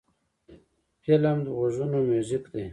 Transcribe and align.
فلم 1.03 1.37
د 1.45 1.47
غوږونو 1.57 1.97
میوزیک 2.09 2.43
دی 2.53 2.65